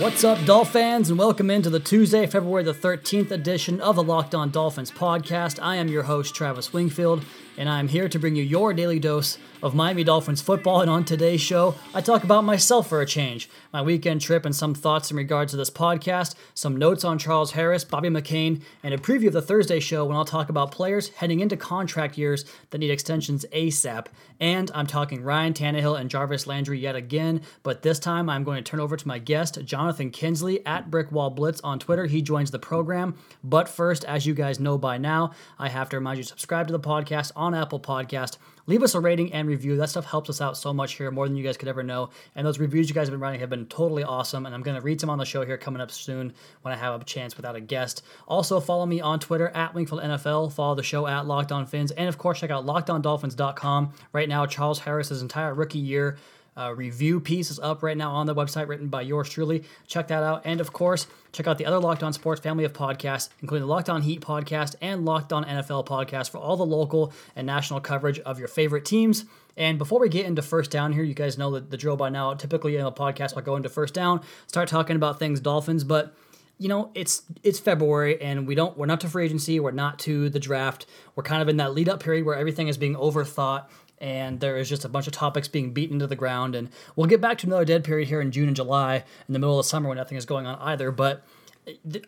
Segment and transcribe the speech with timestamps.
[0.00, 4.02] What's up, Dolph fans, and welcome into the Tuesday, February the 13th edition of the
[4.02, 5.58] Locked On Dolphins podcast.
[5.60, 7.24] I am your host, Travis Wingfield,
[7.56, 10.80] and I'm here to bring you your daily dose of Miami Dolphins football.
[10.80, 14.54] And on today's show, I talk about myself for a change, my weekend trip, and
[14.54, 18.94] some thoughts in regards to this podcast, some notes on Charles Harris, Bobby McCain, and
[18.94, 22.44] a preview of the Thursday show when I'll talk about players heading into contract years
[22.70, 24.06] that need extensions ASAP.
[24.40, 28.62] And I'm talking Ryan Tannehill and Jarvis Landry yet again, but this time I'm going
[28.62, 32.06] to turn over to my guest, Jonathan Kinsley at Brickwall Blitz on Twitter.
[32.06, 33.16] He joins the program.
[33.42, 36.66] But first, as you guys know by now, I have to remind you to subscribe
[36.68, 38.36] to the podcast on Apple Podcast
[38.68, 39.76] leave us a rating and review.
[39.76, 42.10] That stuff helps us out so much here, more than you guys could ever know.
[42.36, 44.46] And those reviews you guys have been writing have been totally awesome.
[44.46, 46.76] And I'm going to read some on the show here coming up soon when I
[46.76, 48.04] have a chance without a guest.
[48.28, 50.52] Also, follow me on Twitter at Wingfield NFL.
[50.52, 51.90] Follow the show at Locked On Fins.
[51.90, 53.92] And of course, check out LockedOnDolphins.com.
[54.12, 56.18] Right now, Charles Harris's entire rookie year
[56.58, 59.64] uh, review piece is up right now on the website, written by yours truly.
[59.86, 60.42] Check that out.
[60.44, 63.72] And of course, check out the other Locked On Sports family of podcasts, including the
[63.72, 67.80] Locked On Heat podcast and Locked On NFL podcast for all the local and national
[67.80, 69.24] coverage of your favorite teams.
[69.56, 72.08] And before we get into first down here, you guys know the, the drill by
[72.08, 72.34] now.
[72.34, 76.14] Typically in a podcast, I'll go into first down, start talking about things Dolphins, but
[76.58, 79.96] you know it's it's February and we don't we're not to free agency we're not
[80.00, 82.96] to the draft we're kind of in that lead up period where everything is being
[82.96, 83.66] overthought
[84.00, 86.54] and there is just a bunch of topics being beaten into the ground.
[86.54, 89.38] And we'll get back to another dead period here in June and July in the
[89.38, 90.90] middle of summer when nothing is going on either.
[90.90, 91.24] But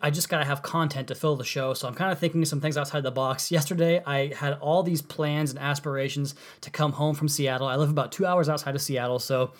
[0.01, 1.73] I just got to have content to fill the show.
[1.73, 3.51] So I'm kind of thinking some things outside the box.
[3.51, 7.67] Yesterday, I had all these plans and aspirations to come home from Seattle.
[7.67, 9.19] I live about two hours outside of Seattle.
[9.19, 9.51] So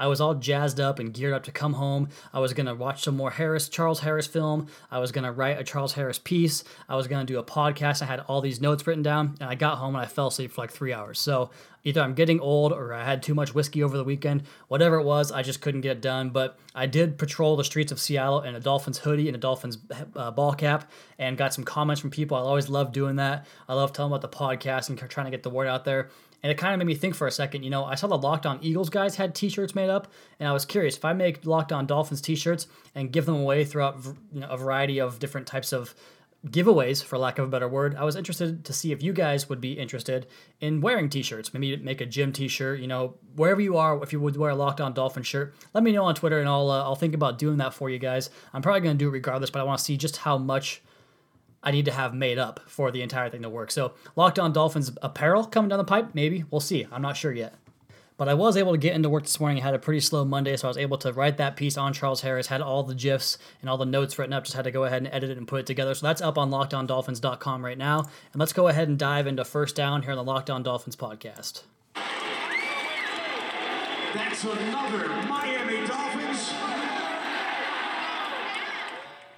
[0.00, 2.08] I was all jazzed up and geared up to come home.
[2.32, 4.66] I was gonna watch some more Harris, Charles Harris film.
[4.90, 6.64] I was gonna write a Charles Harris piece.
[6.88, 8.00] I was gonna do a podcast.
[8.00, 10.52] I had all these notes written down, and I got home and I fell asleep
[10.52, 11.20] for like three hours.
[11.20, 11.50] So
[11.84, 14.44] either I'm getting old or I had too much whiskey over the weekend.
[14.68, 16.30] Whatever it was, I just couldn't get it done.
[16.30, 19.78] But I did patrol the streets of Seattle in a Dolphins hoodie and a Dolphins
[20.16, 22.36] uh, ball cap and got some comments from people.
[22.36, 23.46] I always love doing that.
[23.68, 26.08] I love telling about the podcast and trying to get the word out there.
[26.42, 27.64] And it kind of made me think for a second.
[27.64, 30.08] You know, I saw the Locked On Eagles guys had T-shirts made up,
[30.38, 33.64] and I was curious if I make Locked On Dolphins T-shirts and give them away
[33.64, 33.98] throughout
[34.32, 35.94] you know, a variety of different types of
[36.46, 37.94] giveaways, for lack of a better word.
[37.96, 40.26] I was interested to see if you guys would be interested
[40.60, 41.52] in wearing T-shirts.
[41.52, 42.80] Maybe make a gym T-shirt.
[42.80, 45.84] You know, wherever you are, if you would wear a Locked On Dolphin shirt, let
[45.84, 48.30] me know on Twitter, and I'll uh, I'll think about doing that for you guys.
[48.54, 50.80] I'm probably gonna do it regardless, but I want to see just how much
[51.62, 53.70] I need to have made up for the entire thing to work.
[53.70, 56.44] So, Locked On Dolphins apparel coming down the pipe, maybe.
[56.50, 56.86] We'll see.
[56.90, 57.54] I'm not sure yet.
[58.16, 59.62] But I was able to get into work this morning.
[59.62, 61.94] I had a pretty slow Monday, so I was able to write that piece on
[61.94, 64.70] Charles Harris, had all the GIFs and all the notes written up, just had to
[64.70, 65.94] go ahead and edit it and put it together.
[65.94, 68.00] So that's up on lockedondolphins.com right now.
[68.00, 70.96] And let's go ahead and dive into first down here on the Locked On Dolphins
[70.96, 71.62] podcast.
[74.12, 76.52] That's another Miami Dolphins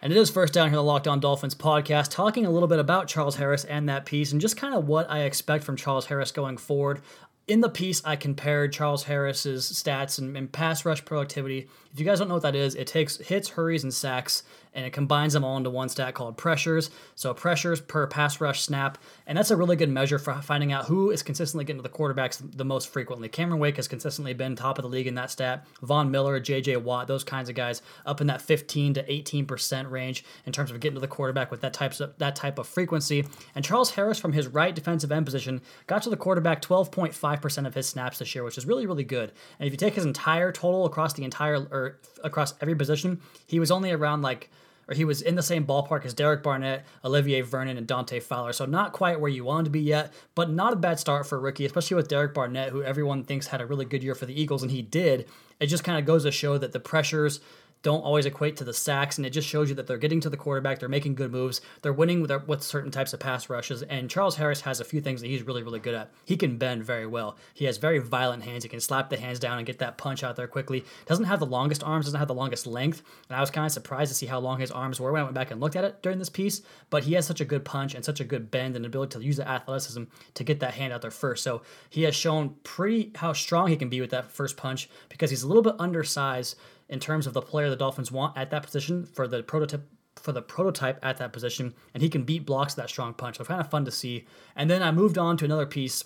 [0.03, 2.67] and it is first down here on the Locked On Dolphins podcast, talking a little
[2.67, 5.77] bit about Charles Harris and that piece and just kind of what I expect from
[5.77, 7.01] Charles Harris going forward.
[7.49, 11.69] In the piece, I compared Charles Harris's stats and, and pass rush productivity.
[11.93, 14.45] If you guys don't know what that is, it takes hits, hurries, and sacks
[14.75, 16.91] and it combines them all into one stat called pressures.
[17.15, 20.87] So pressures per pass rush snap, and that's a really good measure for finding out
[20.87, 23.29] who is consistently getting to the quarterbacks the most frequently.
[23.29, 25.67] Cameron Wake has consistently been top of the league in that stat.
[25.83, 26.77] Von Miller, J.J.
[26.79, 30.71] Watt, those kinds of guys up in that 15 to 18 percent range in terms
[30.71, 33.27] of getting to the quarterback with that types of that type of frequency.
[33.55, 37.67] And Charles Harris from his right defensive end position got to the quarterback 12.5 percent
[37.67, 39.33] of his snaps this year, which is really really good.
[39.59, 43.61] And if you take his entire total across the entire or across every position, he
[43.61, 44.51] was only around like
[44.89, 48.53] or he was in the same ballpark as Derek Barnett, Olivier Vernon, and Dante Fowler.
[48.53, 51.37] So not quite where you wanted to be yet, but not a bad start for
[51.37, 54.27] a rookie, especially with Derek Barnett, who everyone thinks had a really good year for
[54.27, 55.29] the Eagles, and he did.
[55.61, 57.41] It just kind of goes to show that the pressures
[57.83, 60.31] don't always equate to the sacks, and it just shows you that they're getting to
[60.31, 63.83] the quarterback, they're making good moves, they're winning with, with certain types of pass rushes.
[63.83, 66.11] And Charles Harris has a few things that he's really, really good at.
[66.25, 67.37] He can bend very well.
[67.55, 68.63] He has very violent hands.
[68.63, 70.85] He can slap the hands down and get that punch out there quickly.
[71.07, 73.73] Doesn't have the longest arms, doesn't have the longest length, and I was kind of
[73.73, 75.85] surprised to see how long his arms were when I went back and looked at
[75.85, 76.63] it during this piece.
[76.91, 79.25] But he has such a good punch and such a good bend and ability to
[79.25, 81.43] use the athleticism to get that hand out there first.
[81.43, 85.31] So he has shown pretty how strong he can be with that first punch because
[85.31, 86.57] he's a little bit undersized
[86.93, 90.31] in terms of the player the Dolphins want at that position for the prototype for
[90.31, 93.39] the prototype at that position, and he can beat blocks that strong punch.
[93.39, 94.27] So kind of fun to see.
[94.55, 96.05] And then I moved on to another piece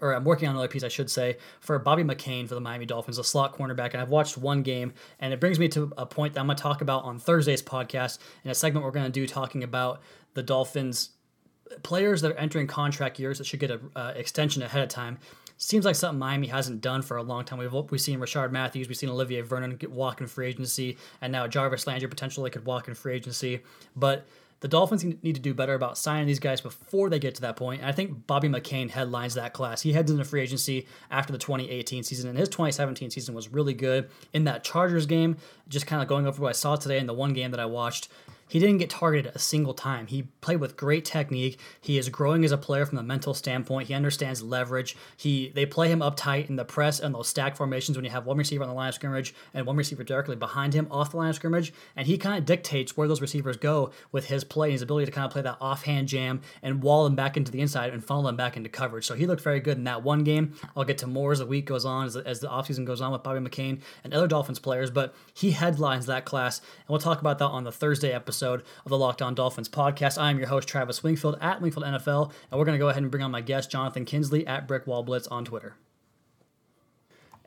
[0.00, 2.84] or I'm working on another piece, I should say, for Bobby McCain for the Miami
[2.84, 3.92] Dolphins, a slot cornerback.
[3.92, 6.56] And I've watched one game, and it brings me to a point that I'm going
[6.56, 10.02] to talk about on Thursday's podcast in a segment we're going to do talking about
[10.34, 11.10] the Dolphins
[11.84, 15.18] players that are entering contract years that should get an uh, extension ahead of time.
[15.64, 17.60] Seems like something Miami hasn't done for a long time.
[17.60, 21.30] We've, we've seen Rishard Matthews, we've seen Olivier Vernon get walk in free agency, and
[21.30, 23.60] now Jarvis Landry potentially could walk in free agency.
[23.94, 24.26] But
[24.62, 27.56] the Dolphins need to do better about signing these guys before they get to that
[27.56, 27.80] point.
[27.80, 29.82] And I think Bobby McCain headlines that class.
[29.82, 33.74] He heads into free agency after the 2018 season, and his 2017 season was really
[33.74, 34.08] good.
[34.32, 35.36] In that Chargers game,
[35.68, 37.66] just kind of going over what I saw today in the one game that I
[37.66, 38.08] watched,
[38.52, 40.08] he didn't get targeted a single time.
[40.08, 41.58] He played with great technique.
[41.80, 43.88] He is growing as a player from a mental standpoint.
[43.88, 44.94] He understands leverage.
[45.16, 48.10] He they play him up tight in the press and those stack formations when you
[48.10, 51.12] have one receiver on the line of scrimmage and one receiver directly behind him off
[51.12, 54.44] the line of scrimmage, and he kind of dictates where those receivers go with his
[54.52, 57.36] play and his ability to kind of play that offhand jam and wall them back
[57.36, 59.06] into the inside and funnel them back into coverage.
[59.06, 60.54] So he looked very good in that one game.
[60.76, 63.12] I'll get to more as the week goes on, as, as the offseason goes on
[63.12, 67.20] with Bobby McCain and other Dolphins players, but he headlines that class, and we'll talk
[67.20, 70.20] about that on the Thursday episode of the Locked On Dolphins podcast.
[70.20, 73.10] I'm your host, Travis Wingfield at Wingfield NFL, and we're going to go ahead and
[73.10, 75.76] bring on my guest, Jonathan Kinsley at Brickwall Blitz on Twitter.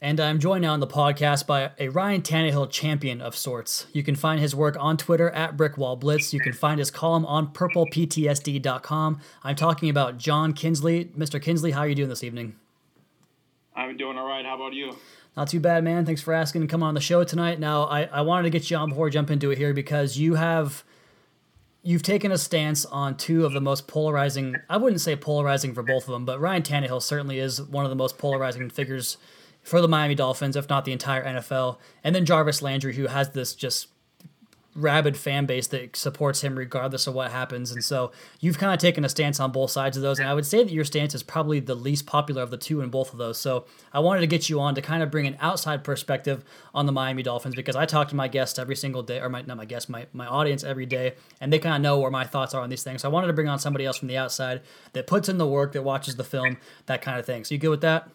[0.02, 3.88] And I'm joined now on the podcast by a Ryan Tannehill champion of sorts.
[3.94, 6.34] You can find his work on Twitter at BrickwallBlitz.
[6.34, 9.22] You can find his column on purpleptsd.com.
[9.44, 11.06] I'm talking about John Kinsley.
[11.18, 11.42] Mr.
[11.42, 12.56] Kinsley, how are you doing this evening?
[13.74, 14.46] I'm doing all right.
[14.46, 14.96] How about you?
[15.38, 16.06] Not too bad, man.
[16.06, 17.60] Thanks for asking to come on the show tonight.
[17.60, 20.18] Now, I, I wanted to get you on before I jump into it here because
[20.18, 20.84] you have
[21.84, 24.56] you've taken a stance on two of the most polarizing.
[24.70, 27.90] I wouldn't say polarizing for both of them, but Ryan Tannehill certainly is one of
[27.90, 29.18] the most polarizing figures
[29.66, 31.78] for the Miami Dolphins, if not the entire NFL.
[32.04, 33.88] And then Jarvis Landry, who has this just
[34.76, 37.72] rabid fan base that supports him regardless of what happens.
[37.72, 40.20] And so you've kind of taken a stance on both sides of those.
[40.20, 42.82] And I would say that your stance is probably the least popular of the two
[42.82, 43.40] in both of those.
[43.40, 46.86] So I wanted to get you on to kind of bring an outside perspective on
[46.86, 49.58] the Miami Dolphins because I talk to my guests every single day, or my, not
[49.58, 52.54] my guests, my, my audience every day, and they kind of know where my thoughts
[52.54, 53.02] are on these things.
[53.02, 54.62] So I wanted to bring on somebody else from the outside
[54.92, 57.46] that puts in the work, that watches the film, that kind of thing.
[57.46, 58.10] So you good with that?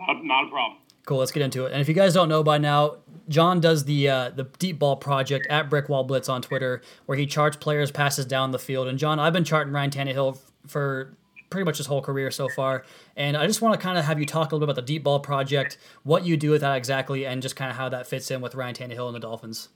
[0.00, 0.78] Not, not a problem.
[1.06, 1.18] Cool.
[1.18, 1.72] Let's get into it.
[1.72, 2.96] And if you guys don't know by now,
[3.28, 7.26] John does the uh, the deep ball project at Brickwall Blitz on Twitter, where he
[7.26, 8.88] charts players passes down the field.
[8.88, 11.16] And John, I've been charting Ryan Tannehill for
[11.48, 12.84] pretty much his whole career so far.
[13.16, 14.86] And I just want to kind of have you talk a little bit about the
[14.86, 18.06] deep ball project, what you do with that exactly, and just kind of how that
[18.06, 19.68] fits in with Ryan Tannehill and the Dolphins.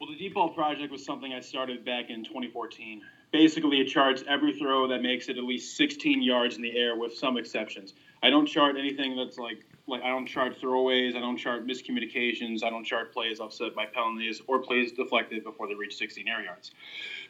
[0.00, 3.02] Well, the deep ball project was something I started back in 2014.
[3.32, 6.96] Basically, it charts every throw that makes it at least 16 yards in the air,
[6.96, 7.94] with some exceptions.
[8.22, 12.62] I don't chart anything that's like like I don't chart throwaways, I don't chart miscommunications,
[12.62, 16.42] I don't chart plays offset by penalties or plays deflected before they reach 16 air
[16.44, 16.70] yards.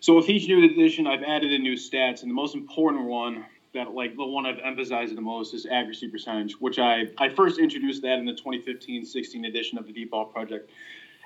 [0.01, 3.47] So with each new edition, I've added in new stats, and the most important one
[3.73, 7.59] that like the one I've emphasized the most is accuracy percentage, which I I first
[7.59, 10.71] introduced that in the 2015-16 edition of the Deep Ball Project.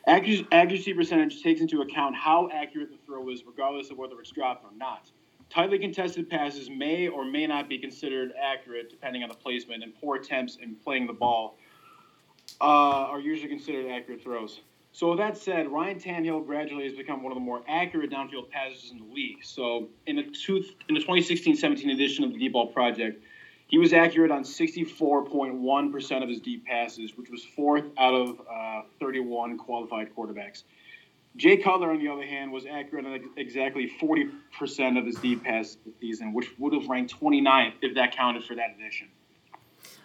[0.06, 4.64] Accuracy, percentage takes into account how accurate the throw is, regardless of whether it's dropped
[4.64, 5.10] or not.
[5.50, 9.94] Tightly contested passes may or may not be considered accurate depending on the placement, and
[9.94, 11.56] poor attempts in playing the ball
[12.60, 14.60] uh, are usually considered accurate throws.
[14.92, 18.48] So with that said, Ryan Tannehill gradually has become one of the more accurate downfield
[18.50, 19.42] passers in the league.
[19.42, 23.22] So in the, two, in the 2016-17 edition of the Deep Ball Project,
[23.66, 28.82] he was accurate on 64.1% of his deep passes, which was fourth out of uh,
[29.00, 30.64] 31 qualified quarterbacks.
[31.36, 35.76] Jay Cutler, on the other hand, was accurate on exactly 40% of his deep pass
[36.00, 39.08] season, which would have ranked 29th if that counted for that edition.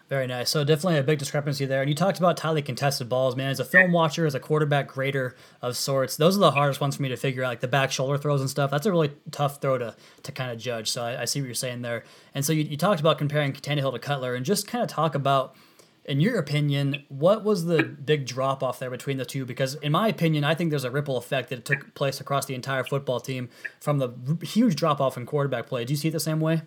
[0.10, 0.50] Very nice.
[0.50, 1.82] So definitely a big discrepancy there.
[1.82, 3.52] And you talked about tightly contested balls, man.
[3.52, 6.96] As a film watcher, as a quarterback grader of sorts, those are the hardest ones
[6.96, 8.72] for me to figure out, like the back shoulder throws and stuff.
[8.72, 10.90] That's a really tough throw to to kind of judge.
[10.90, 12.04] So I, I see what you're saying there.
[12.34, 15.14] And so you, you talked about comparing Tannehill to Cutler, and just kind of talk
[15.14, 15.56] about–
[16.06, 19.46] in your opinion, what was the big drop off there between the two?
[19.46, 22.56] Because in my opinion, I think there's a ripple effect that took place across the
[22.56, 23.48] entire football team
[23.80, 24.10] from the
[24.42, 25.86] huge drop off in quarterback play.
[25.86, 26.64] Do you see it the same way?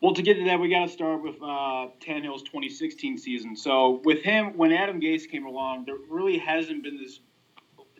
[0.00, 3.56] Well, to get to that, we got to start with uh, Tannehill's 2016 season.
[3.56, 7.18] So with him, when Adam Gase came along, there really hasn't been this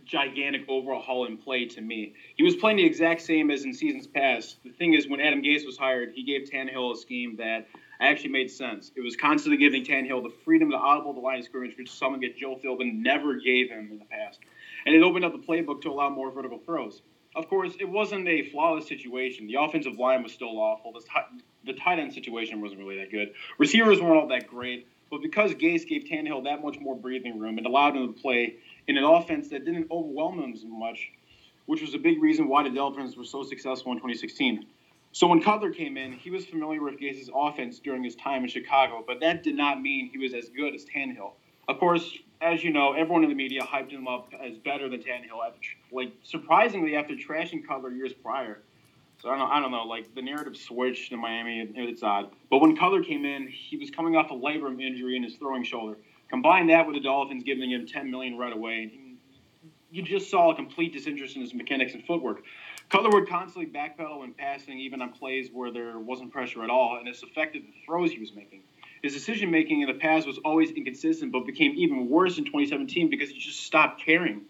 [0.05, 2.15] gigantic overhaul in play to me.
[2.37, 4.59] He was playing the exact same as in seasons past.
[4.63, 7.67] The thing is, when Adam Gase was hired, he gave Tannehill a scheme that
[8.01, 8.93] actually made sense.
[8.95, 12.21] It was constantly giving Tannehill the freedom to audible the line of scrimmage, which someone
[12.21, 14.39] get Joe Philbin never gave him in the past.
[14.87, 17.03] And it opened up the playbook to allow more vertical throws.
[17.35, 19.49] Of course, it wasn't a flawless situation.
[19.49, 20.93] The offensive line was still awful.
[20.93, 21.01] The,
[21.65, 23.33] the tight end situation wasn't really that good.
[23.59, 24.87] Receivers weren't all that great.
[25.11, 28.57] But because Gase gave Tannehill that much more breathing room, it allowed him to play
[28.87, 31.11] in an offense that didn't overwhelm him as much,
[31.67, 34.67] which was a big reason why the Dolphins were so successful in 2016.
[35.13, 38.49] So when Cutler came in, he was familiar with Gase's offense during his time in
[38.49, 41.33] Chicago, but that did not mean he was as good as Tannehill.
[41.67, 45.01] Of course, as you know, everyone in the media hyped him up as better than
[45.01, 45.45] Tannehill.
[45.47, 45.61] After,
[45.91, 48.61] like surprisingly, after trashing Cutler years prior.
[49.23, 49.85] So I don't, I don't know.
[49.85, 51.61] Like the narrative switched in Miami.
[51.61, 52.31] It, it's odd.
[52.51, 55.65] But when Cutler came in, he was coming off a labrum injury in his throwing
[55.65, 55.99] shoulder.
[56.31, 58.93] Combine that with the Dolphins giving him 10 million right away,
[59.91, 62.43] you just saw a complete disinterest in his mechanics and footwork.
[62.91, 66.97] Cutler would constantly backpedal when passing, even on plays where there wasn't pressure at all,
[66.99, 68.63] and this affected the throws he was making.
[69.03, 73.11] His decision making in the past was always inconsistent, but became even worse in 2017
[73.11, 74.43] because he just stopped caring.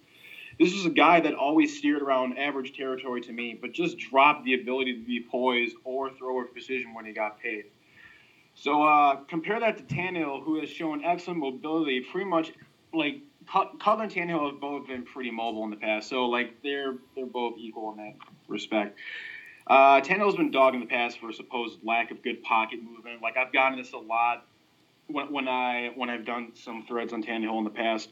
[0.59, 4.45] This was a guy that always steered around average territory to me, but just dropped
[4.45, 7.67] the ability to be poised or throw with precision when he got paid.
[8.55, 12.53] So uh, compare that to Tannehill, who has shown excellent mobility, pretty much
[12.93, 16.97] like Cutler and Tannehill have both been pretty mobile in the past, so like they're
[17.15, 18.15] they're both equal in that
[18.47, 18.99] respect.
[19.67, 23.23] Uh, Tannehill's been dogged in the past for a supposed lack of good pocket movement.
[23.23, 24.47] Like I've gotten this a lot
[25.07, 28.11] when, when I when I've done some threads on Tannehill in the past.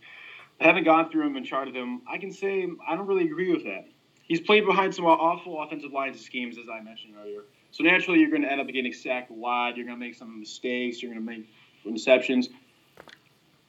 [0.61, 2.03] I haven't gone through him and charted him.
[2.09, 3.87] I can say I don't really agree with that.
[4.23, 7.43] He's played behind some awful offensive lines and schemes, as I mentioned earlier.
[7.71, 9.77] So naturally, you're going to end up getting sacked lot.
[9.77, 11.03] You're going to make some mistakes.
[11.03, 11.49] You're going to make
[11.87, 12.49] interceptions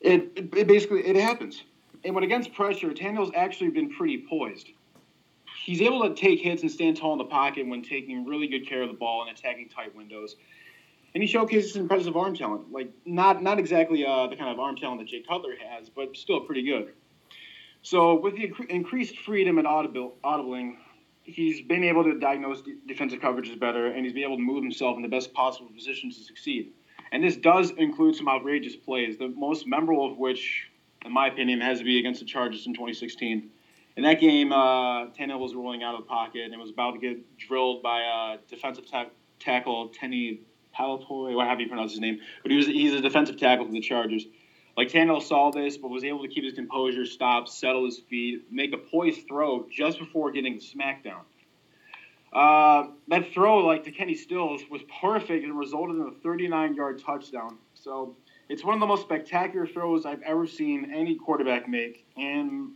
[0.01, 1.63] it, it, it basically it happens.
[2.03, 4.69] And when against pressure, Tannehill's actually been pretty poised.
[5.63, 8.67] He's able to take hits and stand tall in the pocket when taking really good
[8.67, 10.35] care of the ball and attacking tight windows.
[11.13, 14.75] And he showcases impressive arm talent, like not not exactly uh, the kind of arm
[14.75, 16.93] talent that Jay Cutler has, but still pretty good.
[17.81, 20.75] So with the increased freedom and audible, audibling,
[21.23, 24.97] he's been able to diagnose defensive coverages better, and he's been able to move himself
[24.97, 26.71] in the best possible position to succeed.
[27.11, 30.69] And this does include some outrageous plays, the most memorable of which,
[31.05, 33.49] in my opinion, has to be against the Chargers in 2016.
[33.95, 36.91] In that game, uh, Tannehill was rolling out of the pocket and it was about
[36.91, 39.09] to get drilled by uh, defensive ta-
[39.39, 40.41] tackle Tenny
[40.77, 43.71] Palatoy, what have you pronounce his name, but he was he's a defensive tackle for
[43.71, 44.25] the Chargers.
[44.75, 48.43] Like Tannehill saw this, but was able to keep his composure, stop, settle his feet,
[48.51, 51.21] make a poised throw just before getting the smackdown.
[52.31, 57.01] Uh, that throw, like to Kenny Stills, was perfect and resulted in a 39 yard
[57.03, 57.57] touchdown.
[57.73, 58.15] So
[58.49, 62.05] it's one of the most spectacular throws I've ever seen any quarterback make.
[62.15, 62.73] And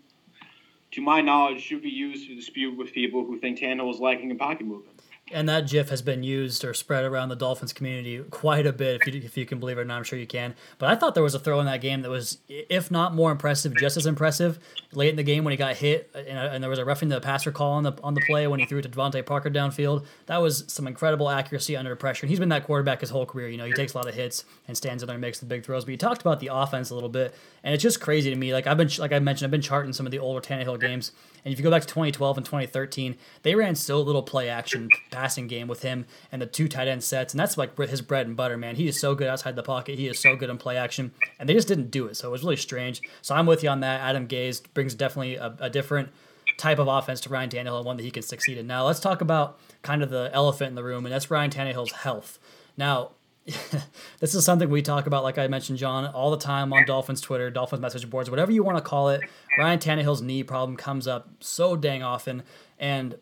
[0.92, 4.32] to my knowledge, should be used to dispute with people who think Tannehill is lacking
[4.32, 4.91] in pocket movement.
[5.34, 9.02] And that GIF has been used or spread around the Dolphins community quite a bit,
[9.02, 9.98] if you, if you can believe it or not.
[9.98, 10.56] I'm sure you can.
[10.78, 13.32] But I thought there was a throw in that game that was, if not more
[13.32, 14.60] impressive, just as impressive.
[14.94, 17.10] Late in the game when he got hit, and, uh, and there was a roughing
[17.10, 19.50] the passer call on the on the play when he threw it to DeVante Parker
[19.50, 20.06] downfield.
[20.26, 22.26] That was some incredible accuracy under pressure.
[22.26, 23.48] And he's been that quarterback his whole career.
[23.48, 25.46] You know, he takes a lot of hits and stands in there and makes the
[25.46, 25.86] big throws.
[25.86, 27.34] But you talked about the offense a little bit,
[27.64, 28.54] and it's just crazy to me.
[28.54, 31.12] Like I've been, like I mentioned, I've been charting some of the older Tannehill games,
[31.44, 34.90] and if you go back to 2012 and 2013, they ran so little play action
[35.22, 38.26] passing game with him and the two tight end sets, and that's like his bread
[38.26, 38.76] and butter, man.
[38.76, 40.00] He is so good outside the pocket.
[40.00, 42.18] He is so good in play action, and they just didn't do it.
[42.18, 43.02] So it was really strange.
[43.22, 44.02] So I'm with you on that.
[44.02, 46.10] Adam Gase brings definitely a, a different
[46.58, 48.66] type of offense to Ryan Tannehill and one that he can succeed in.
[48.66, 51.92] Now let's talk about kind of the elephant in the room, and that's Ryan Tannehill's
[51.92, 52.40] health.
[52.76, 53.12] Now
[54.20, 57.22] this is something we talk about, like I mentioned, John, all the time on Dolphins
[57.22, 59.22] Twitter, Dolphins message boards, whatever you want to call it.
[59.58, 62.44] Ryan Tannehill's knee problem comes up so dang often,
[62.80, 63.18] and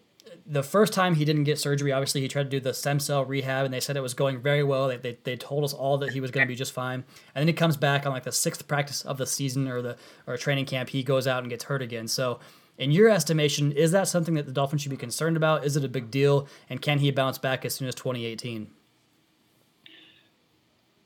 [0.51, 3.24] the first time he didn't get surgery, obviously he tried to do the stem cell
[3.24, 4.88] rehab, and they said it was going very well.
[4.88, 7.03] They, they, they told us all that he was going to be just fine,
[7.36, 9.96] and then he comes back on like the sixth practice of the season or the
[10.25, 10.89] or training camp.
[10.89, 12.08] He goes out and gets hurt again.
[12.08, 12.39] So,
[12.79, 15.65] in your estimation, is that something that the Dolphins should be concerned about?
[15.65, 18.72] Is it a big deal, and can he bounce back as soon as 2018?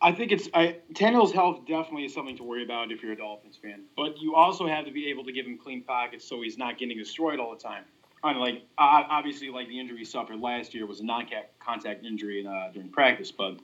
[0.02, 3.18] I think it's I, Tannehill's health definitely is something to worry about if you're a
[3.18, 3.84] Dolphins fan.
[3.98, 6.78] But you also have to be able to give him clean pockets so he's not
[6.78, 7.84] getting destroyed all the time.
[8.24, 12.72] And like obviously, like the injury he suffered last year was a non-contact injury uh,
[12.72, 13.58] during practice, but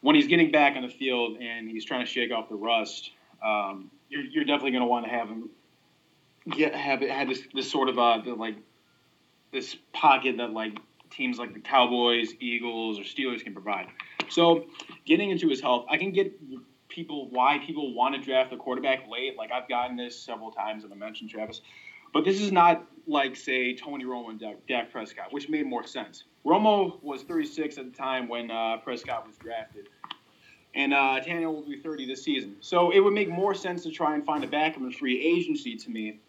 [0.00, 3.12] when he's getting back on the field and he's trying to shake off the rust,
[3.42, 5.48] um, you're, you're, definitely going to want to have him
[6.50, 8.56] get have had this, this sort of uh, the, like
[9.52, 10.78] this pocket that like
[11.10, 13.86] teams like the Cowboys, Eagles, or Steelers can provide.
[14.28, 14.66] So,
[15.06, 16.32] getting into his health, I can get
[16.88, 19.36] people why people want to draft a quarterback late.
[19.36, 21.60] Like I've gotten this several times, and I mentioned Travis,
[22.14, 26.24] but this is not like say Tony Romo and Dak, Prescott, which made more sense.
[26.46, 29.88] Romo was 36 at the time when uh, Prescott was drafted,
[30.74, 32.56] and uh, Tannehill will be 30 this season.
[32.60, 35.76] So it would make more sense to try and find a backup in free agency
[35.76, 36.20] to me,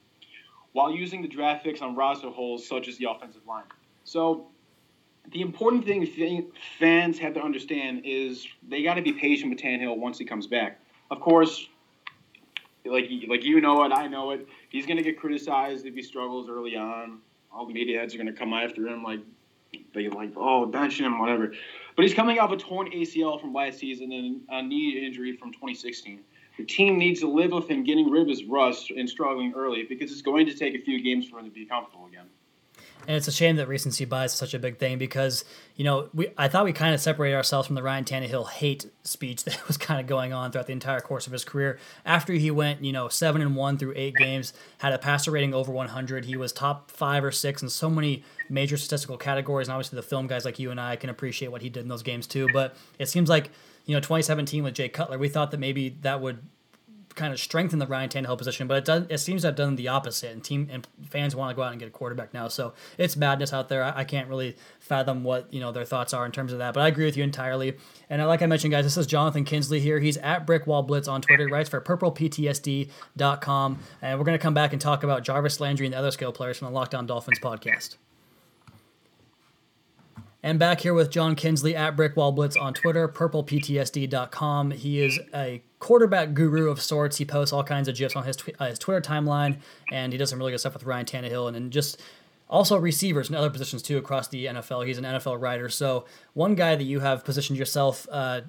[0.73, 3.65] while using the draft picks on roster holes such as the offensive line.
[4.03, 4.47] So
[5.31, 9.97] the important thing fans have to understand is they got to be patient with Tannehill
[9.97, 10.79] once he comes back.
[11.11, 11.67] of course,
[12.85, 14.47] like like you know it, I know it.
[14.69, 17.19] He's to get criticized if he struggles early on.
[17.51, 19.21] All the media heads are to come after him, like
[19.93, 21.53] they like, oh, bench him, whatever.
[21.95, 25.51] But he's coming off a torn ACL from last season and a knee injury from
[25.53, 26.19] 2016.
[26.57, 29.83] The team needs to live with him getting rid of his rust and struggling early
[29.83, 32.25] because it's going to take a few games for him to be comfortable again.
[33.07, 35.45] And it's a shame that recency bias is such a big thing because,
[35.75, 38.85] you know, we I thought we kind of separated ourselves from the Ryan Tannehill hate
[39.03, 41.77] speech that was kind of going on throughout the entire course of his career.
[42.05, 45.53] After he went, you know, seven and one through eight games, had a passer rating
[45.53, 46.25] over 100.
[46.25, 49.67] He was top five or six in so many major statistical categories.
[49.67, 51.89] And obviously, the film guys like you and I can appreciate what he did in
[51.89, 52.47] those games too.
[52.53, 53.51] But it seems like,
[53.85, 56.39] you know, 2017 with Jay Cutler, we thought that maybe that would
[57.15, 59.75] kind of strengthen the Ryan Tannehill position, but it does it seems to have done
[59.75, 62.47] the opposite, and team and fans want to go out and get a quarterback now.
[62.47, 63.83] So it's madness out there.
[63.83, 66.73] I, I, can't really fathom what you know their thoughts are in terms of that,
[66.73, 67.77] but I agree with you entirely.
[68.09, 69.99] And like I mentioned, guys, this is Jonathan Kinsley here.
[69.99, 74.73] He's at Brickwall Blitz on Twitter, writes for PurplePTSD.com, and we're going to come back
[74.73, 77.39] and talk about Jarvis Landry and the other skill players from the Locked On Dolphins
[77.39, 77.95] podcast.
[80.45, 84.71] And back here with John Kinsley at Brickwall Blitz on Twitter, purpleptsd.com.
[84.71, 87.17] He is a quarterback guru of sorts.
[87.17, 89.57] He posts all kinds of gifs on his, tw- uh, his Twitter timeline,
[89.91, 92.01] and he does some really good stuff with Ryan Tannehill and, and just
[92.49, 94.87] also receivers and other positions too across the NFL.
[94.87, 95.69] He's an NFL writer.
[95.69, 98.41] So one guy that you have positioned yourself uh,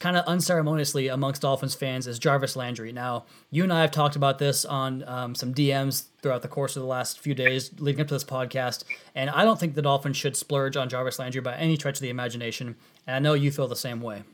[0.00, 2.90] kind of unceremoniously amongst Dolphins fans is Jarvis Landry.
[2.90, 6.74] Now you and I have talked about this on um, some DMs throughout the course
[6.74, 8.82] of the last few days leading up to this podcast,
[9.14, 12.02] and I don't think the Dolphins should splurge on Jarvis Landry by any stretch of
[12.02, 12.74] the imagination.
[13.06, 14.24] And I know you feel the same way.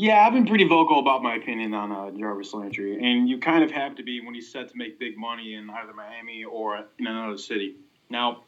[0.00, 3.64] Yeah, I've been pretty vocal about my opinion on uh, Jarvis Landry, and you kind
[3.64, 6.84] of have to be when he's set to make big money in either Miami or
[7.00, 7.74] in another city.
[8.08, 8.44] Now,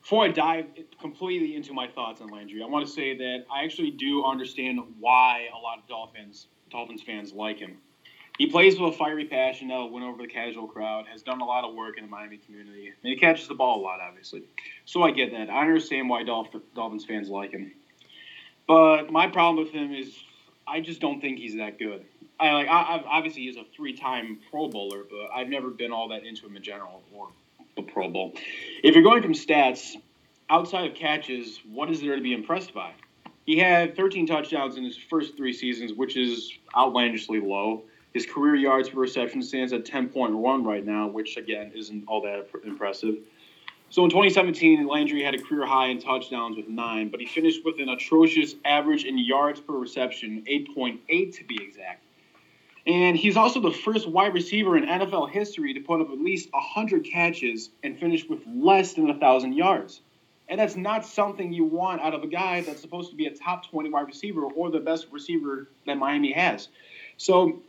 [0.00, 0.66] before I dive
[1.00, 4.78] completely into my thoughts on Landry, I want to say that I actually do understand
[5.00, 7.78] why a lot of Dolphins Dolphins fans like him.
[8.38, 11.44] He plays with a fiery passion that'll win over the casual crowd, has done a
[11.44, 14.44] lot of work in the Miami community, and he catches the ball a lot, obviously.
[14.84, 15.50] So I get that.
[15.50, 17.72] I understand why Dolphins fans like him.
[18.68, 20.16] But my problem with him is
[20.68, 22.04] I just don't think he's that good.
[22.38, 26.08] I like I, I've, obviously he's a three-time Pro Bowler, but I've never been all
[26.08, 27.28] that into him in general or
[27.76, 28.34] the Pro Bowl.
[28.82, 29.96] If you're going from stats
[30.50, 32.92] outside of catches, what is there to be impressed by?
[33.44, 37.84] He had 13 touchdowns in his first three seasons, which is outlandishly low.
[38.12, 42.48] His career yards per reception stands at 10.1 right now, which again isn't all that
[42.64, 43.18] impressive.
[43.88, 47.64] So in 2017, Landry had a career high in touchdowns with nine, but he finished
[47.64, 52.02] with an atrocious average in yards per reception, 8.8 to be exact.
[52.86, 56.52] And he's also the first wide receiver in NFL history to put up at least
[56.52, 60.00] 100 catches and finish with less than 1,000 yards.
[60.48, 63.34] And that's not something you want out of a guy that's supposed to be a
[63.34, 66.68] top 20 wide receiver or the best receiver that Miami has.
[67.16, 67.62] So,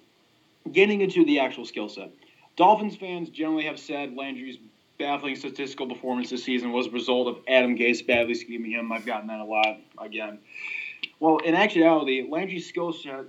[0.72, 2.12] getting into the actual skill set,
[2.56, 4.58] Dolphins fans generally have said Landry's
[4.98, 8.92] baffling statistical performance this season was a result of Adam Gase badly scheming him.
[8.92, 10.40] I've gotten that a lot again.
[11.20, 13.26] Well, in actuality, Landry's skill set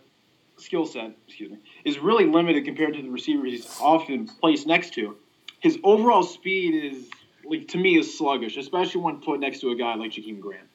[0.57, 4.93] skill set, excuse me, is really limited compared to the receivers he's often placed next
[4.95, 5.17] to.
[5.61, 7.09] His overall speed is
[7.45, 10.69] like to me is sluggish, especially when put next to a guy like Jakeem Grant.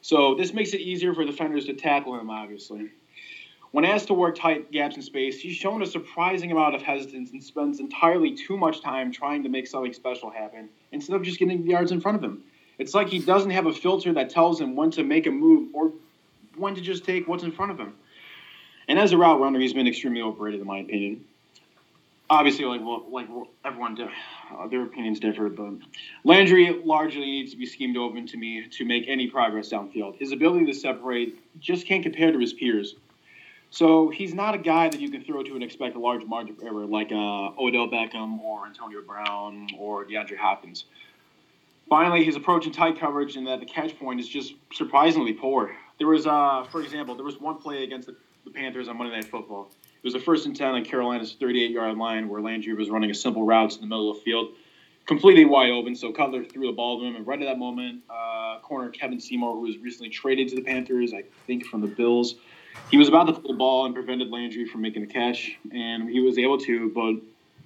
[0.00, 2.90] So this makes it easier for defenders to tackle him, obviously.
[3.70, 7.32] When asked to work tight gaps in space, he's shown a surprising amount of hesitance
[7.32, 11.38] and spends entirely too much time trying to make something special happen instead of just
[11.38, 12.42] getting the yards in front of him.
[12.78, 15.74] It's like he doesn't have a filter that tells him when to make a move
[15.74, 15.92] or
[16.56, 17.94] when to just take what's in front of him.
[18.88, 21.24] And as a route runner, he's been extremely overrated, in my opinion.
[22.30, 23.26] Obviously, like well, like
[23.64, 25.72] everyone, uh, their opinions differ, but
[26.24, 30.16] Landry largely needs to be schemed open to me to make any progress downfield.
[30.18, 32.96] His ability to separate just can't compare to his peers.
[33.70, 36.56] So he's not a guy that you can throw to and expect a large margin
[36.56, 40.84] of error like uh, Odell Beckham or Antonio Brown or DeAndre Hopkins.
[41.88, 45.74] Finally, his approach in tight coverage and that the catch point is just surprisingly poor.
[45.98, 49.14] There was, uh, for example, there was one play against the, the Panthers on Monday
[49.14, 49.70] Night Football.
[49.82, 53.10] It was a first and 10 on Carolina's 38 yard line where Landry was running
[53.10, 54.52] a simple route to the middle of the field,
[55.06, 55.96] completely wide open.
[55.96, 59.18] So Cutler threw the ball to him, and right at that moment, uh, corner Kevin
[59.18, 62.36] Seymour, who was recently traded to the Panthers, I think from the Bills,
[62.90, 66.08] he was about to throw the ball and prevented Landry from making the catch, and
[66.08, 66.90] he was able to.
[66.90, 67.16] But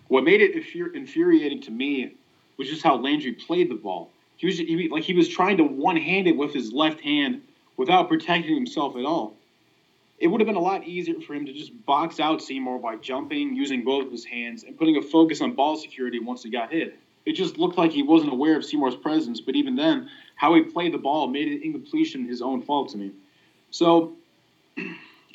[0.08, 0.54] what made it
[0.94, 2.14] infuriating to me
[2.56, 4.10] was just how Landry played the ball.
[4.36, 7.42] He was he, like he was trying to one hand it with his left hand
[7.76, 9.34] without protecting himself at all.
[10.18, 12.96] It would have been a lot easier for him to just box out Seymour by
[12.96, 16.50] jumping, using both of his hands, and putting a focus on ball security once he
[16.50, 16.96] got hit.
[17.24, 20.62] It just looked like he wasn't aware of Seymour's presence, but even then, how he
[20.62, 23.12] played the ball made it incompletion his own fault to me.
[23.70, 24.14] So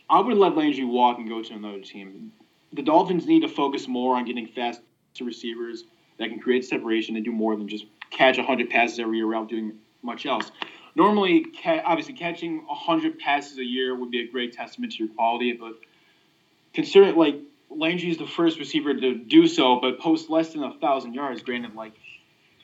[0.10, 2.32] I would let Landry walk and go to another team.
[2.74, 4.82] The Dolphins need to focus more on getting fast
[5.16, 5.84] to receivers
[6.18, 9.50] that can create separation and do more than just catch 100 passes every year without
[9.50, 10.52] doing much else.
[10.96, 15.14] Normally, ca- obviously, catching 100 passes a year would be a great testament to your
[15.14, 15.74] quality, but
[16.74, 17.36] consider it like
[17.70, 21.44] Landry is the first receiver to do so, but post less than a thousand yards.
[21.44, 21.94] Granted, like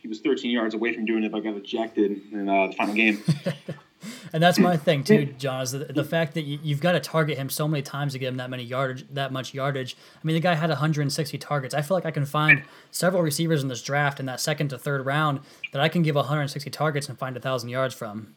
[0.02, 2.96] he was 13 yards away from doing it, but got ejected in uh, the final
[2.96, 3.24] game.
[4.34, 5.62] And that's my thing too, John.
[5.62, 8.20] Is the, the fact that you, you've got to target him so many times to
[8.20, 9.96] get him that many yardage, that much yardage.
[10.16, 11.76] I mean, the guy had 160 targets.
[11.76, 14.80] I feel like I can find several receivers in this draft in that second to
[14.80, 15.42] third round
[15.72, 18.36] that I can give 160 targets and find a thousand yards from.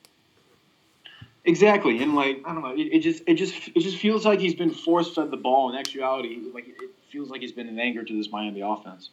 [1.47, 4.41] Exactly, and like I don't know, it, it, just it just it just feels like
[4.41, 5.71] he's been force fed the ball.
[5.71, 6.75] In actuality, like it
[7.09, 9.11] feels like he's been an anchor to this Miami offense.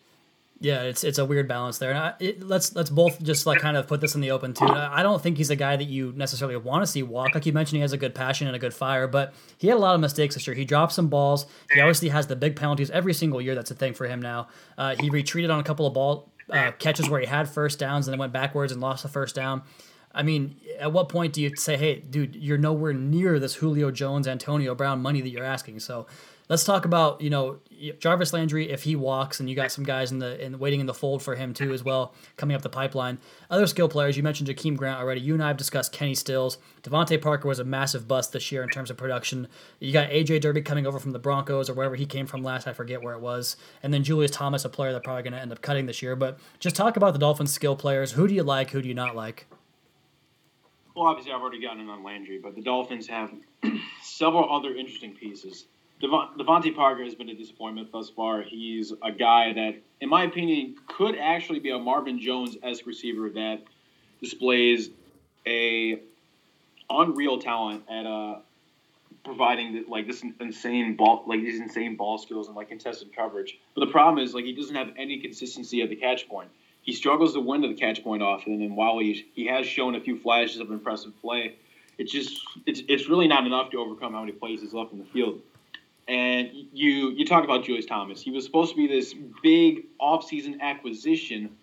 [0.64, 3.60] Yeah, it's it's a weird balance there, and I, it, let's let's both just like
[3.60, 4.66] kind of put this in the open too.
[4.66, 7.36] I don't think he's a guy that you necessarily want to see walk.
[7.36, 9.76] Like you mentioned, he has a good passion and a good fire, but he had
[9.76, 10.56] a lot of mistakes this year.
[10.56, 11.48] He dropped some balls.
[11.74, 13.56] He obviously has the big penalties every single year.
[13.56, 14.48] That's a thing for him now.
[14.78, 18.08] Uh, he retreated on a couple of ball uh, catches where he had first downs
[18.08, 19.64] and then went backwards and lost the first down.
[20.16, 23.92] I mean, at what point do you say, "Hey, dude, you're nowhere near this Julio
[23.92, 25.82] Jones, Antonio Brown money that you're asking"?
[25.82, 26.08] So
[26.50, 27.60] let's talk about you know
[28.00, 30.86] Jarvis Landry if he walks, and you got some guys in the in waiting in
[30.86, 33.20] the fold for him too as well coming up the pipeline.
[33.50, 35.22] Other skill players you mentioned Jakeem Grant already.
[35.22, 36.58] You and I have discussed Kenny Stills.
[36.84, 39.48] DeVante Parker was a massive bust this year in terms of production.
[39.80, 42.68] You got AJ Derby coming over from the Broncos or wherever he came from last.
[42.68, 43.58] I forget where it was.
[43.82, 46.16] And then Julius Thomas, a player that's probably going to end up cutting this year.
[46.16, 48.14] But just talk about the Dolphins skill players.
[48.14, 48.72] Who do you like?
[48.72, 49.48] Who do you not like?
[50.96, 53.32] Well, obviously, I've already gotten in on Landry, but the Dolphins have
[54.04, 55.66] several other interesting pieces.
[56.02, 58.42] Devon, DeVante Parker has been a disappointment thus far.
[58.42, 63.30] He's a guy that, in my opinion, could actually be a Marvin Jones esque receiver
[63.30, 63.64] that
[64.22, 64.90] displays
[65.46, 66.00] a
[66.90, 68.40] unreal talent at uh,
[69.24, 73.58] providing like this insane ball, like these insane ball skills and like contested coverage.
[73.76, 76.50] But the problem is like he doesn't have any consistency at the catch point.
[76.82, 79.96] He struggles to win to the catch point often, and while he he has shown
[79.96, 81.56] a few flashes of impressive play,
[81.98, 85.00] it's just it's it's really not enough to overcome how many plays he's left in
[85.00, 85.42] the field.
[86.08, 88.22] And you you talk about Julius Thomas.
[88.22, 91.56] He was supposed to be this big offseason acquisition,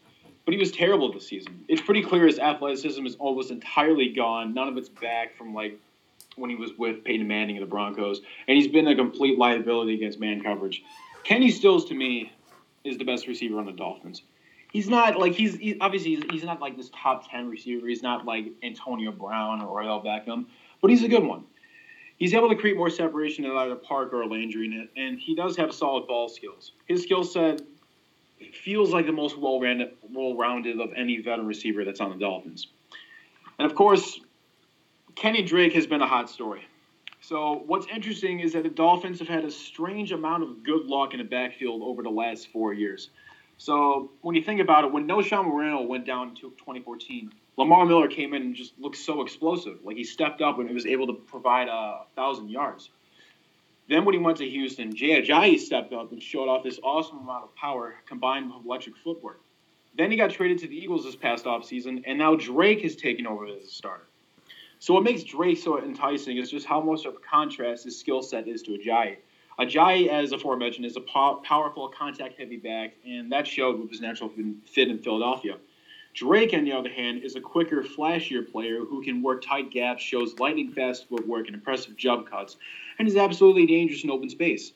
[0.44, 1.64] but he was terrible this season.
[1.68, 4.54] It's pretty clear his athleticism is almost entirely gone.
[4.54, 5.78] None of it's back from like
[6.36, 9.94] when he was with Peyton Manning and the Broncos, and he's been a complete liability
[9.94, 10.82] against man coverage.
[11.22, 12.32] Kenny Stills to me
[12.82, 14.22] is the best receiver on the Dolphins.
[14.72, 17.86] He's not like he's he, obviously he's, he's not like this top ten receiver.
[17.86, 20.46] He's not like Antonio Brown or Odell Beckham,
[20.80, 21.44] but he's a good one
[22.20, 25.74] he's able to create more separation than either Parker or Landry, and he does have
[25.74, 26.72] solid ball skills.
[26.86, 27.62] His skill set
[28.62, 32.68] feels like the most well-rounded, well-rounded of any veteran receiver that's on the Dolphins.
[33.58, 34.20] And of course,
[35.16, 36.62] Kenny Drake has been a hot story.
[37.20, 41.12] So what's interesting is that the Dolphins have had a strange amount of good luck
[41.12, 43.10] in the backfield over the last four years.
[43.60, 48.08] So when you think about it, when Knowshon Moreno went down to 2014, Lamar Miller
[48.08, 49.80] came in and just looked so explosive.
[49.84, 52.88] Like he stepped up and he was able to provide uh, a thousand yards.
[53.86, 57.18] Then when he went to Houston, Jay Ajayi stepped up and showed off this awesome
[57.18, 59.42] amount of power combined with electric footwork.
[59.94, 63.26] Then he got traded to the Eagles this past offseason, and now Drake has taken
[63.26, 64.06] over as a starter.
[64.78, 68.22] So what makes Drake so enticing is just how much of a contrast his skill
[68.22, 69.18] set is to Ajayi.
[69.60, 74.32] Ajayi, as aforementioned, is a po- powerful, contact-heavy back, and that showed with his natural
[74.64, 75.58] fit in Philadelphia.
[76.14, 80.02] Drake, on the other hand, is a quicker, flashier player who can work tight gaps,
[80.02, 82.56] shows lightning fast footwork and impressive jump cuts,
[82.98, 84.72] and is absolutely dangerous in open space.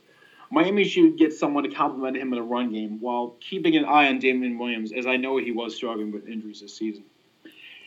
[0.51, 4.09] Miami should get someone to complement him in the run game while keeping an eye
[4.09, 7.05] on Damien Williams, as I know he was struggling with injuries this season.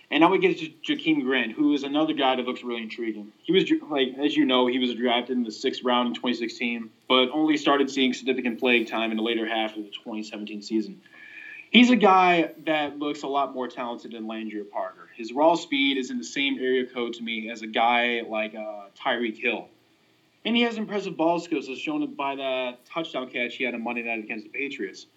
[0.09, 3.33] And now we get to Jakeem Grant, who is another guy that looks really intriguing.
[3.43, 6.89] He was like, as you know, he was drafted in the sixth round in 2016,
[7.09, 11.01] but only started seeing significant playing time in the later half of the 2017 season.
[11.71, 15.09] He's a guy that looks a lot more talented than Landry Parker.
[15.17, 18.55] His raw speed is in the same area code to me as a guy like
[18.55, 19.67] uh, Tyreek Hill.
[20.45, 23.83] And he has impressive ball skills, as shown by the touchdown catch he had on
[23.83, 25.07] Monday night against the Patriots.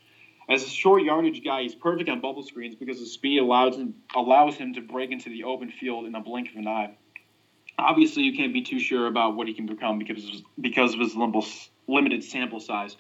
[0.50, 3.94] As a short yardage guy, he's perfect on bubble screens because his speed allows him,
[4.16, 6.96] allows him to break into the open field in a blink of an eye.
[7.78, 10.94] Obviously, you can't be too sure about what he can become because of his, because
[10.94, 11.14] of his
[11.86, 12.96] limited sample size.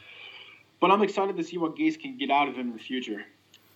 [0.80, 3.24] But I'm excited to see what Gase can get out of him in the future.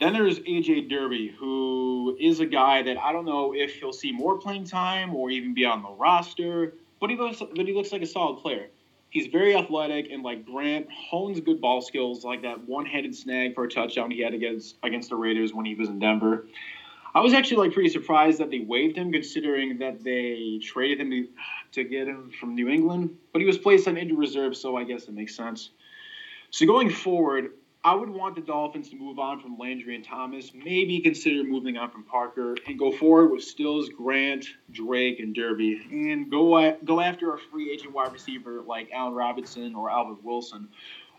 [0.00, 4.12] Then there's AJ Derby, who is a guy that I don't know if he'll see
[4.12, 7.90] more playing time or even be on the roster, but he looks but he looks
[7.90, 8.68] like a solid player.
[9.14, 13.62] He's very athletic and like Grant hones good ball skills, like that one-handed snag for
[13.62, 16.48] a touchdown he had against against the Raiders when he was in Denver.
[17.14, 21.10] I was actually like pretty surprised that they waived him, considering that they traded him
[21.10, 21.28] to,
[21.70, 23.14] to get him from New England.
[23.32, 25.70] But he was placed on injured reserve, so I guess it makes sense.
[26.50, 27.52] So going forward,
[27.86, 31.76] I would want the Dolphins to move on from Landry and Thomas, maybe consider moving
[31.76, 37.00] on from Parker, and go forward with Stills, Grant, Drake, and Derby, and go go
[37.00, 40.66] after a free agent wide receiver like Allen Robinson or Alvin Wilson,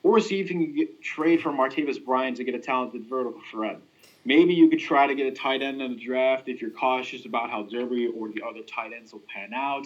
[0.02, 3.42] or see if you can get, trade for Martavis Bryant to get a talented vertical
[3.52, 3.80] threat.
[4.24, 7.28] Maybe you could try to get a tight end in the draft if you're cautious
[7.28, 9.86] about how Derby or the other tight ends will pan out.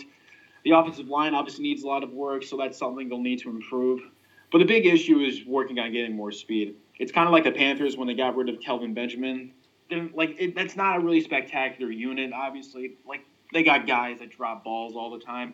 [0.64, 3.50] The offensive line obviously needs a lot of work, so that's something they'll need to
[3.50, 4.02] improve.
[4.52, 6.76] But the big issue is working on getting more speed.
[6.98, 9.54] It's kind of like the Panthers when they got rid of Kelvin Benjamin.
[9.90, 12.98] They're, like it, that's not a really spectacular unit, obviously.
[13.08, 15.54] Like they got guys that drop balls all the time.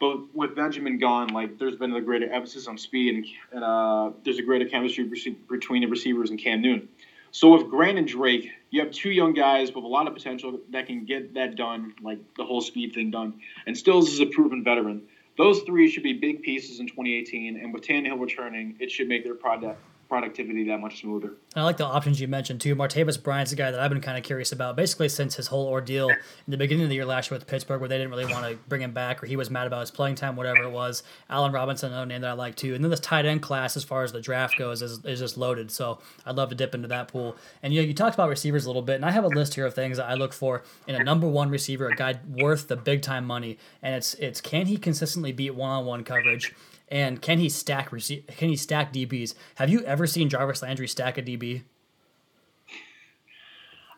[0.00, 4.10] But with Benjamin gone, like there's been a greater emphasis on speed, and, and uh,
[4.24, 5.10] there's a greater chemistry
[5.48, 6.88] between the receivers and Cam Newton.
[7.30, 10.60] So with Grant and Drake, you have two young guys with a lot of potential
[10.70, 13.40] that can get that done, like the whole speed thing done.
[13.66, 15.02] And Stills is a proven veteran.
[15.38, 19.22] Those three should be big pieces in 2018, and with Tannehill returning, it should make
[19.22, 21.34] their product productivity that much smoother.
[21.54, 22.74] I like the options you mentioned too.
[22.74, 25.66] Martavis Bryant's a guy that I've been kind of curious about, basically since his whole
[25.66, 26.16] ordeal in
[26.48, 28.56] the beginning of the year last year with Pittsburgh, where they didn't really want to
[28.68, 31.02] bring him back, or he was mad about his playing time, whatever it was.
[31.28, 32.74] Allen Robinson, another name that I like too.
[32.74, 35.36] And then this tight end class, as far as the draft goes, is, is just
[35.36, 35.70] loaded.
[35.70, 37.36] So I'd love to dip into that pool.
[37.62, 39.54] And you know, you talked about receivers a little bit, and I have a list
[39.54, 42.68] here of things that I look for in a number one receiver, a guy worth
[42.68, 43.58] the big time money.
[43.82, 46.54] And it's it's can he consistently beat one on one coverage?
[46.90, 49.34] And can he stack can he stack DBs?
[49.56, 51.62] Have you ever seen Jarvis Landry stack a DB?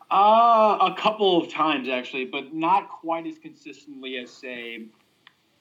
[0.09, 4.87] Uh, a couple of times actually, but not quite as consistently as say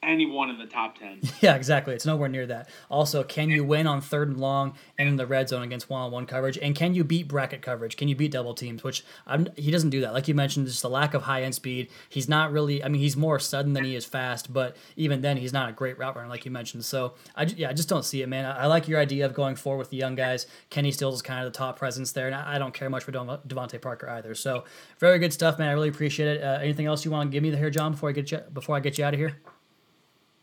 [0.02, 1.20] anyone in the top 10.
[1.40, 1.94] Yeah, exactly.
[1.94, 2.68] It's nowhere near that.
[2.90, 6.02] Also, can you win on third and long and in the red zone against one
[6.02, 6.58] on one coverage?
[6.60, 7.96] And can you beat bracket coverage?
[7.96, 8.82] Can you beat double teams?
[8.84, 10.12] Which I'm, he doesn't do that.
[10.12, 11.88] Like you mentioned, just the lack of high end speed.
[12.10, 15.38] He's not really, I mean, he's more sudden than he is fast, but even then,
[15.38, 16.84] he's not a great route runner, like you mentioned.
[16.84, 18.44] So, I, yeah, I just don't see it, man.
[18.44, 20.46] I, I like your idea of going forward with the young guys.
[20.68, 23.04] Kenny Stills is kind of the top presence there, and I, I don't care much
[23.04, 24.34] for DeVante Parker either.
[24.34, 24.64] So,
[24.98, 25.68] very good stuff, man.
[25.68, 26.42] I really appreciate it.
[26.42, 28.76] Uh, anything else you want to give me here, John, before I get you, before
[28.76, 29.40] I get you out of here?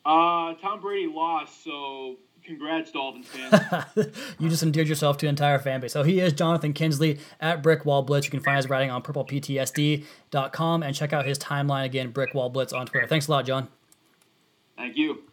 [0.08, 2.16] Uh, Tom Brady lost, so
[2.46, 4.16] congrats, Dolphins fans.
[4.40, 5.92] you just endeared yourself to the entire fan base.
[5.92, 8.26] So he is Jonathan Kinsley at Brickwall Blitz.
[8.26, 12.72] You can find his writing on purpleptsd.com and check out his timeline again, Brickwall Blitz
[12.72, 13.06] on Twitter.
[13.06, 13.68] Thanks a lot, John.
[14.78, 15.24] Thank you.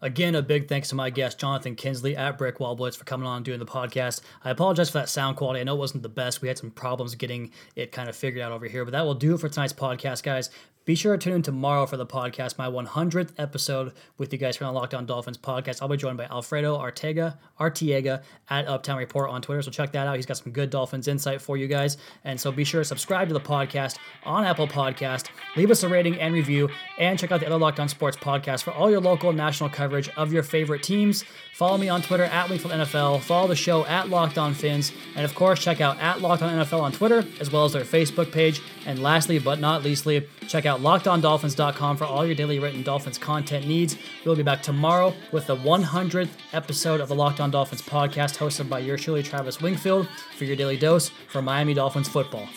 [0.00, 3.38] Again, a big thanks to my guest, Jonathan Kinsley at Brickwall Blitz, for coming on
[3.38, 4.20] and doing the podcast.
[4.44, 5.58] I apologize for that sound quality.
[5.58, 6.40] I know it wasn't the best.
[6.40, 9.14] We had some problems getting it kind of figured out over here, but that will
[9.14, 10.50] do it for tonight's podcast, guys.
[10.88, 14.56] Be sure to tune in tomorrow for the podcast, my 100th episode with you guys
[14.56, 15.82] from the Locked On Dolphins podcast.
[15.82, 19.60] I'll be joined by Alfredo Arteaga, Artiega at Uptown Report on Twitter.
[19.60, 20.16] So check that out.
[20.16, 21.98] He's got some good Dolphins insight for you guys.
[22.24, 25.26] And so be sure to subscribe to the podcast on Apple Podcast.
[25.56, 28.62] Leave us a rating and review, and check out the other Locked On Sports podcast
[28.62, 31.22] for all your local national coverage of your favorite teams.
[31.52, 33.20] Follow me on Twitter at Wingfield NFL.
[33.20, 36.64] Follow the show at Locked On Fins, and of course check out at Locked On
[36.64, 38.62] NFL on Twitter as well as their Facebook page.
[38.86, 43.66] And lastly, but not leastly, check out LockedOnDolphins.com for all your daily written Dolphins content
[43.66, 43.96] needs.
[44.24, 48.68] We'll be back tomorrow with the 100th episode of the Locked On Dolphins podcast, hosted
[48.68, 52.48] by your truly Travis Wingfield, for your daily dose for Miami Dolphins football.